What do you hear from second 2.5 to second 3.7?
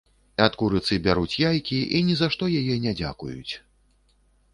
яе не дзякуюць.